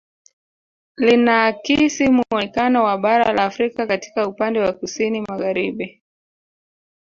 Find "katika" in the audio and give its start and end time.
3.87-4.27